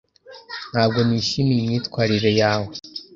Ntabwo 0.71 0.99
nishimiye 1.07 1.59
imyitwarire 1.61 2.31
yawe. 2.41 2.73